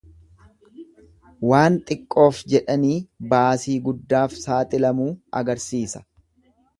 Waan 1.49 1.75
xiqqoof 1.89 2.39
jedhanii 2.53 2.95
baasii 3.33 3.75
guddaaf 3.89 4.33
saaxilamuu 4.45 5.11
agarsiisa. 5.41 6.03